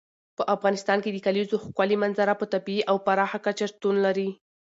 [0.37, 4.29] په افغانستان کې د کلیزو ښکلې منظره په طبیعي او پراخه کچه شتون لري.